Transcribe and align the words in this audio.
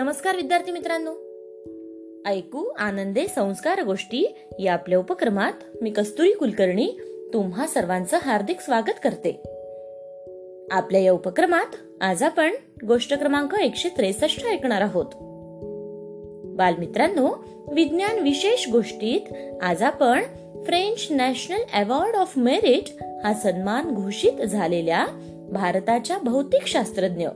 नमस्कार 0.00 0.36
विद्यार्थी 0.36 0.72
मित्रांनो. 0.72 1.10
ऐकू 2.30 2.72
आनंदे 2.78 3.26
संस्कार 3.26 3.82
गोष्टी 3.82 4.34
या 4.58 4.72
आपल्या 4.72 4.98
उपक्रमात 4.98 5.52
मी 5.82 5.90
कस्तुरी 5.90 6.32
कुलकर्णी 6.32 6.92
तुम्हा 7.34 7.66
सर्वांचं 7.66 8.18
हार्दिक 8.22 8.60
स्वागत 8.60 8.92
करते. 9.04 9.30
आपल्या 10.70 11.00
या 11.00 11.12
उपक्रमात 11.12 12.02
आज 12.02 12.22
आपण 12.22 12.52
गोष्ट 12.88 13.14
क्रमांक 13.14 13.54
एकशे 13.54 13.88
त्रेसष्ट 13.88 14.46
ऐकणार 14.46 14.80
आहोत. 14.80 15.06
बालमित्रांनो 16.56 17.44
विज्ञान 17.74 18.18
विशेष 18.18 18.68
गोष्टीत 18.68 19.34
आज 19.62 19.82
आपण 19.82 20.22
French 20.64 21.06
National 21.10 21.62
Award 21.72 22.14
of 22.14 22.38
Merit 22.38 23.02
हा 23.24 23.34
सन्मान 23.34 23.94
घोषित 23.94 24.32
झालेल्या 24.32 25.06
भारताच्या 25.52 26.18
भौतिक 26.18 26.66
शास्त्रज्ञ 26.66 27.28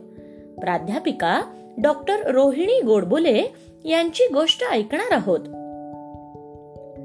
प्राध्यापिका 0.60 1.42
डॉक्टर 1.82 2.30
रोहिणी 2.30 2.80
गोडबोले 2.80 3.54
यांची 3.84 4.22
गोष्ट 4.32 4.64
ऐकणार 4.72 5.12
आहोत. 5.12 5.40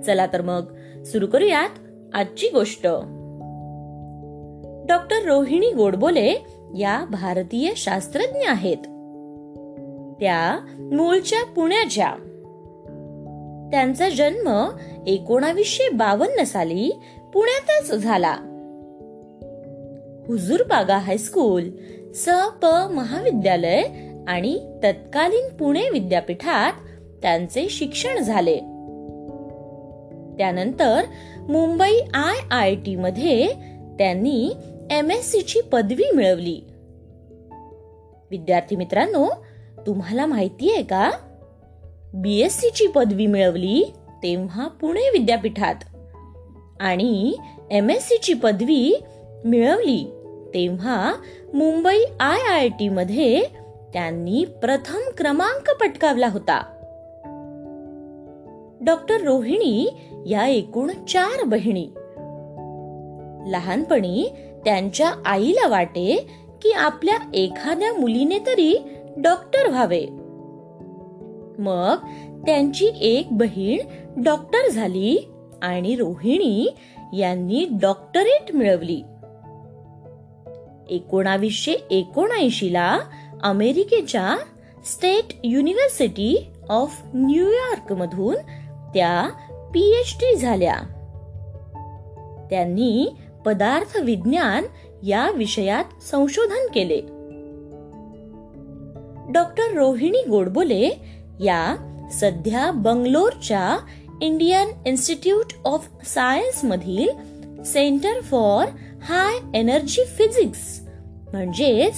चला 0.03 0.25
तर 0.25 0.41
मग 0.41 0.63
सुरू 1.03 1.27
करूयात 1.27 1.69
आजची 2.13 2.47
गोष्ट. 2.47 2.87
डॉक्टर 4.87 5.25
रोहिणी 5.25 5.71
गोडबोले 5.71 6.33
या 6.77 7.05
भारतीय 7.11 7.71
शास्त्रज्ञ 7.75 8.47
आहेत. 8.47 8.77
त्या 10.19 10.59
मूळच्या 10.79 11.45
पुण्याच्या. 11.45 12.13
त्यांचा 13.71 14.09
जन्म 14.09 14.69
एकोणावीसशे 15.07 15.89
बावन्न 15.89 16.43
साली 16.43 16.91
पुण्यातच 17.33 17.95
झाला. 17.95 18.37
हुजूरबागा 20.27 20.97
हायस्कूल 20.97 21.69
स 22.15 22.29
प 22.61 22.65
महाविद्यालय 22.91 23.81
आणि 24.27 24.79
तत्कालीन 24.83 25.55
पुणे 25.55 25.89
विद्यापीठात 25.89 26.73
त्यांचे 27.21 27.67
शिक्षण 27.69 28.19
झाले. 28.19 28.55
त्यानंतर 30.37 31.01
मुंबई 31.49 31.99
आय 32.13 32.47
आय 32.51 32.75
टी 32.75 32.95
मध्ये 32.95 33.47
त्यांनी 33.99 34.53
एम 34.91 35.11
एस 35.11 35.31
सी 35.31 35.41
ची 35.41 35.61
पदवी 35.61 36.11
मिळवली. 36.15 36.61
विद्यार्थी 38.31 38.75
मित्रांनो 38.75 39.29
तुम्हाला 39.87 40.25
माहिती 40.25 40.73
आहे 40.73 40.83
का 40.83 41.11
बीएससी 42.13 42.69
ची 42.69 42.87
पदवी 42.87 43.27
मिळवली 43.27 43.93
तेव्हा 44.23 44.67
पुणे 44.67 45.09
विद्यापीठात. 45.09 45.75
आणि 46.79 47.35
एम 47.71 47.89
एस 47.89 48.03
सी 48.03 48.17
ची 48.17 48.33
पदवी 48.33 49.03
मिळवली 49.45 50.15
तेव्हा 50.53 51.13
मुंबई 51.53 51.97
आय 52.19 52.53
आय 52.53 52.69
टी 52.69 52.89
मध्ये 52.89 53.43
त्यांनी 53.93 54.45
प्रथम 54.45 54.97
क्रमांक 55.17 55.69
पटकावला 55.81 56.27
होता. 56.27 56.61
डॉक्टर 58.81 59.21
रोहिणी 59.21 59.89
या 60.25 60.47
एकूण 60.47 60.87
चार 60.87 61.43
बहिणी. 61.43 61.87
लहानपणी 63.51 64.29
त्यांच्या 64.65 65.11
आईला 65.25 65.67
वाटे 65.67 66.27
की 66.61 66.71
आपल्या 66.71 67.17
एखाद्या 67.33 67.93
मुलीने 67.93 68.39
तरी 68.39 68.83
डॉक्टर 69.17 69.69
व्हावे. 69.69 70.05
मग 71.59 71.95
त्यांची 72.45 72.91
एक 73.01 73.27
बहीण 73.31 73.79
डॉक्टर 74.23 74.69
झाली 74.69 75.31
आणि 75.61 75.95
रोहिणी 75.95 76.75
यांनी 77.13 77.67
डॉक्टरेट 77.81 78.55
मिळवली. 78.55 79.01
एकोणावीसशे 80.89 81.71
एकोणऐंशी 81.71 82.73
ला 82.73 82.99
अमेरिकेच्या 83.43 84.37
स्टेट 84.85 85.39
युनिव्हर्सिटी 85.43 86.49
ऑफ 86.69 87.01
न्यूयॉर्क 87.13 87.93
मधून 87.93 88.35
त्या 88.93 89.29
पीएच 89.73 90.15
डी 90.15 90.35
झाल्या. 90.35 90.75
त्यांनी 92.49 93.15
पदार्थ 93.45 93.97
विज्ञान 93.97 94.63
या 95.03 95.31
विषयात 95.31 96.03
संशोधन 96.03 96.67
केले. 96.73 97.01
डॉक्टर 99.31 99.73
रोहिणी 99.73 100.23
गोडबोले 100.29 100.89
या 101.39 101.75
सध्या 102.11 102.71
बंगलोरच्या 102.71 103.77
इंडियन 104.21 104.67
इन्स्टिट्यूट 104.85 105.53
ऑफ 105.65 105.87
सायन्स 106.05 106.65
मधील 106.65 107.09
Centre 107.63 108.21
for 108.21 108.65
High 109.03 109.59
Energy 109.59 110.03
Physics 110.05 110.78
म्हणजेच 111.31 111.93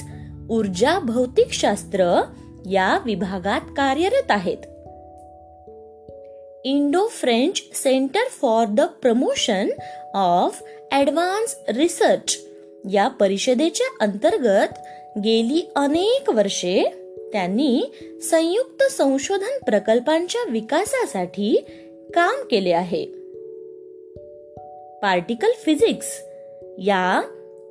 ऊर्जा 0.49 0.99
भौतिकशास्त्र 0.99 2.21
या 2.71 2.99
विभागात 3.05 3.61
कार्यरत 3.61 4.31
आहेत. 4.31 4.57
Indo 6.63 7.07
French 7.07 7.61
Centre 7.73 8.27
for 8.41 8.65
the 8.65 8.81
Promotion 8.81 9.69
of 10.13 10.63
Advance 10.91 11.57
Research 11.67 12.37
या 12.91 13.07
परिषदेच्या 13.07 14.03
अंतर्गत 14.03 14.73
गेली 15.17 15.71
अनेक 15.75 16.29
वर्षे 16.29 16.83
त्यांनी 17.31 17.83
संयुक्त 18.21 18.83
संशोधन 18.83 19.63
प्रकल्पांच्या 19.65 20.51
विकासासाठी 20.51 21.65
काम 22.15 22.47
केले 22.51 22.71
आहे. 22.71 23.05
पार्टिकल 25.01 25.49
फिजिक्स 25.65 26.23
या 26.77 27.21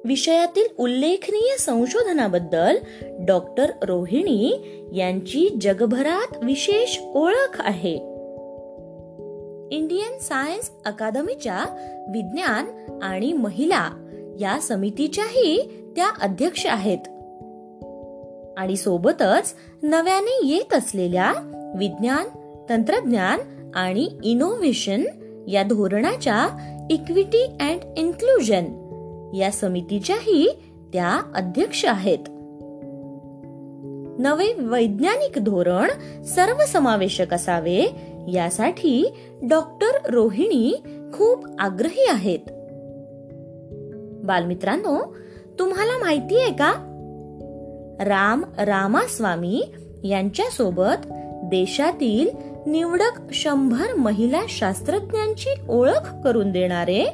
विषयातील 0.04 0.66
उल्लेखनीय 0.78 1.56
संशोधनाबद्दल 1.58 2.76
डॉक्टर 3.02 3.70
रोहिणी 3.82 4.52
यांची 4.94 5.58
जगभरात 5.60 6.44
विशेष 6.44 6.98
ओळख 7.14 7.56
आहे. 7.58 7.94
इंडियन 9.76 10.18
सायन्स 10.18 10.70
अकादमीच्या 10.84 11.64
विज्ञान 12.14 12.64
आणि 13.02 13.32
महिला 13.32 13.90
या 14.40 14.60
समितीच्याही 14.60 15.84
त्या 15.96 16.10
अध्यक्ष 16.20 16.66
आहेत. 16.66 16.98
आणि 18.58 18.76
सोबतच 18.76 19.54
नव्याने 19.82 20.40
येत 20.44 20.74
असलेल्या 20.74 21.32
विज्ञान 21.78 22.26
तंत्रज्ञान 22.68 23.40
आणि 23.74 24.08
इनोव्हेशन 24.24 25.02
या 25.48 25.62
धोरणाच्या 25.62 26.48
इक्विटी 26.90 27.44
अँड 27.60 27.98
इन्क्लुजन 27.98 28.64
या 29.34 29.50
समितीच्याही 29.50 30.48
त्या 30.92 31.20
अध्यक्ष 31.34 31.84
आहेत. 31.84 32.18
नवे 34.20 34.52
वैज्ञानिक 34.58 35.44
धोरण 35.44 35.88
सर्वसमावेशक 36.22 37.34
असावे 37.34 37.84
यासाठी 38.32 39.14
डॉक्टर 39.42 40.10
रोहिणी 40.10 40.82
खूप 41.12 41.46
आग्रही 41.58 42.06
आहेत. 42.08 42.38
बालमित्रांनो 44.24 45.16
तुम्हाला 45.58 45.98
माहिती 45.98 46.41
आहे 46.41 46.52
का? 46.52 46.86
राम 48.00 48.44
रामास्वामी 48.58 49.62
यांच्यासोबत 50.04 51.06
देशातील 51.44 52.28
निवडक 52.66 53.32
शंभर 53.32 53.94
महिला 53.94 54.41
शास्त्रज्ञांची 54.48 55.48
ओळख 55.68 56.14
करून 56.24 56.52
देणारे 56.52 57.06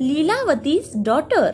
लीलावतीज 0.00 0.92
डॉटर 0.96 1.50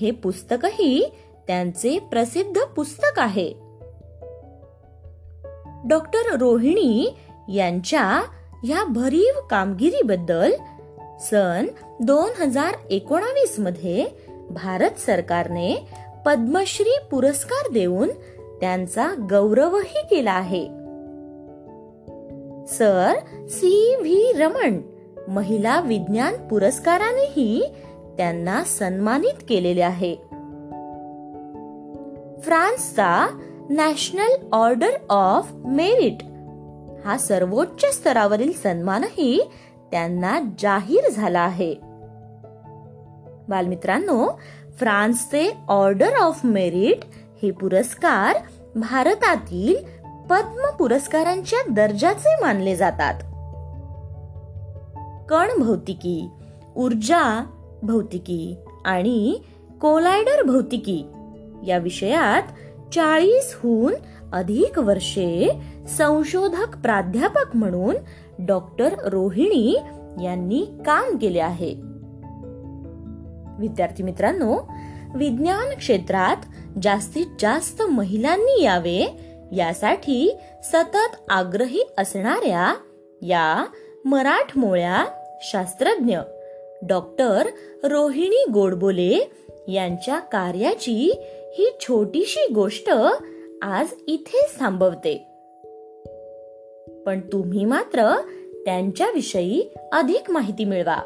हे 0.00 0.10
पुस्तकही 0.10 1.10
त्यांचे 1.46 1.98
प्रसिद्ध 1.98 2.60
पुस्तक 2.76 3.18
आहे. 3.18 3.52
डॉक्टर 5.88 6.36
रोहिणी 6.36 7.14
यांच्या 7.48 8.22
या 8.64 8.84
भरीव 8.84 9.40
कामगिरीबद्दल 9.50 10.52
सन 11.20 11.66
दोन 12.00 12.42
हजार 12.42 12.74
एकोणावीसमध्ये 12.90 14.06
भारत 14.50 15.00
सरकारने 15.00 15.88
पद्मश्री 16.26 16.98
पुरस्कार 17.10 17.72
देऊन 17.72 18.08
त्यांचा 18.60 19.14
गौरवही 19.30 20.02
केला 20.02 20.32
आहे. 20.32 20.64
सर 22.66 23.12
सी 23.48 23.96
व्ही 24.00 24.32
रमण 24.32 24.80
महिला 25.28 25.80
विज्ञान 25.80 26.48
पुरस्कारानेही 26.48 27.72
त्यांना 28.16 28.64
सन्मानित 28.64 29.44
केलेले 29.48 29.82
आहे. 29.82 30.14
फ्रान्सचा 32.42 33.40
नॅशनल 33.70 34.48
ऑर्डर 34.52 34.90
ऑफ 35.10 35.52
मेरिट 35.52 36.22
हा 37.06 37.18
सर्वोच्च 37.18 37.94
स्तरावरील 37.94 38.52
सन्मानही 38.52 39.50
त्यांना 39.90 40.40
जाहीर 40.58 41.10
झाला 41.10 41.40
आहे. 41.40 41.74
बालमित्रांनो 43.48 44.40
फ्रान्सचे 44.78 45.56
ऑर्डर 45.68 46.12
ऑफ 46.14 46.40
मेरिट 46.44 46.98
हे 47.42 47.50
पुरस्कार 47.50 48.36
भारतातील 48.78 49.76
पद्म 50.30 50.76
पुरस्कारांच्या 50.78 51.58
दर्जाचे 51.70 52.36
मानले 52.40 52.76
जातात. 52.76 53.14
कण 55.28 55.48
भौतिकी 55.58 56.28
ऊर्जा 56.76 57.46
भौतिकी 57.82 58.56
आणि 58.84 59.40
कोलायडर 59.80 60.42
भौतिकी 60.42 61.04
या 61.66 61.78
विषयात 61.78 62.42
चाळीसहून 62.94 63.94
अधिक 64.32 64.78
वर्षे 64.78 65.60
संशोधक 65.88 66.78
प्राध्यापक 66.78 67.56
म्हणून 67.56 67.96
डॉक्टर 68.38 69.08
रोहिणी 69.08 69.76
यांनी 70.24 70.66
काम 70.86 71.16
केले 71.16 71.40
आहे. 71.40 71.74
विद्यार्थी 73.58 74.02
मित्रांनो 74.02 74.58
विज्ञान 75.14 75.74
क्षेत्रात 75.78 76.36
जास्तीत 76.82 77.26
जास्त 77.40 77.82
महिलांनी 77.82 78.62
यावे 78.62 79.20
यासाठी 79.52 80.38
सतत 80.64 81.16
आग्रही 81.28 81.82
असणाऱ्या 81.98 82.74
या 83.22 83.66
मराठमोळ्या 84.06 85.04
शास्त्रज्ञ 85.40 86.18
डॉक्टर 86.82 87.46
रोहिणी 87.84 88.44
गोडबोले 88.50 89.30
यांच्या 89.68 90.18
कार्याची 90.18 91.12
ही 91.58 91.76
छोटीशी 91.80 92.52
गोष्ट 92.52 92.90
आज 93.62 93.86
इथेच 94.06 94.60
थांबवते. 94.60 95.16
पण 97.06 97.20
तुम्ही 97.32 97.64
मात्र 97.64 98.16
त्यांच्याविषयी 98.64 99.74
अधिक 99.92 100.30
माहिती 100.30 100.64
मिळवा. 100.64 100.98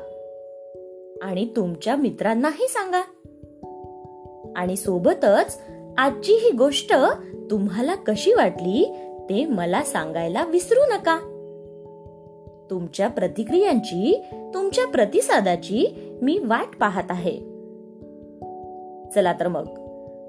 आणि 1.22 1.48
तुमच्या 1.56 1.96
मित्रांनाही 1.96 2.68
सांगा. 2.68 3.02
आणि 4.56 4.76
सोबतच 4.76 5.60
आजची 5.98 6.32
ही 6.32 6.50
गोष्ट 6.50 6.94
तुम्हाला 7.50 7.94
कशी 7.94 8.34
वाटली 8.34 8.96
ते 9.30 9.46
मला 9.46 9.82
सांगायला 9.82 10.44
विसरू 10.44 10.80
नका. 10.80 11.29
तुमच्या 12.70 13.08
प्रतिक्रियांची 13.08 14.24
तुमच्या 14.54 14.86
प्रतिसादाची 14.86 16.08
मी 16.22 16.38
वाट 16.38 16.76
पाहत 16.80 17.10
आहे. 17.10 17.36
चला 19.14 19.32
तर 19.40 19.48
मग 19.48 19.66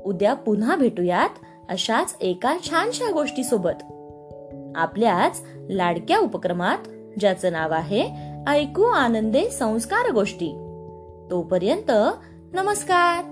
उद्या 0.05 0.33
पुन्हा 0.33 0.75
भेटूयात 0.75 1.29
अशाच 1.69 2.15
एका 2.21 2.57
छानशा 2.69 3.11
गोष्टी 3.11 3.43
सोबत 3.43 3.83
आपल्याच 4.75 5.41
लाडक्या 5.69 6.19
उपक्रमात 6.19 6.77
ज्याचं 7.19 7.51
नाव 7.51 7.71
आहे 7.71 8.09
ऐकू 8.47 8.83
आनंदे 8.83 9.49
संस्कार 9.49 10.11
गोष्टी. 10.11 10.51
तोपर्यंत 11.31 11.91
नमस्कार! 12.53 13.30